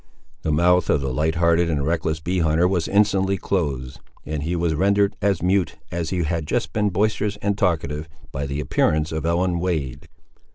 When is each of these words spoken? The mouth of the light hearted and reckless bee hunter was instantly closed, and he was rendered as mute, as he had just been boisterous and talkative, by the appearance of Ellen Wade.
The 0.41 0.51
mouth 0.51 0.89
of 0.89 0.99
the 0.99 1.13
light 1.13 1.35
hearted 1.35 1.69
and 1.69 1.85
reckless 1.85 2.19
bee 2.19 2.39
hunter 2.39 2.67
was 2.67 2.87
instantly 2.87 3.37
closed, 3.37 3.99
and 4.25 4.41
he 4.41 4.55
was 4.55 4.73
rendered 4.73 5.15
as 5.21 5.43
mute, 5.43 5.75
as 5.91 6.09
he 6.09 6.23
had 6.23 6.47
just 6.47 6.73
been 6.73 6.89
boisterous 6.89 7.37
and 7.43 7.55
talkative, 7.55 8.09
by 8.31 8.47
the 8.47 8.59
appearance 8.61 9.11
of 9.11 9.27
Ellen 9.27 9.59
Wade. 9.59 10.07